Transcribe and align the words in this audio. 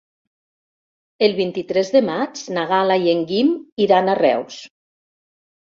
El 1.27 1.35
vint-i-tres 1.41 1.93
de 1.97 2.03
maig 2.09 2.43
na 2.59 2.67
Gal·la 2.75 2.99
i 3.05 3.15
en 3.15 3.25
Guim 3.35 3.53
iran 3.89 4.09
a 4.09 4.19
Reus. 4.25 4.63